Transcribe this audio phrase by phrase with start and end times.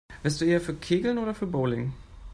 [0.23, 1.93] Wärst du eher für Kegeln oder für Bowling?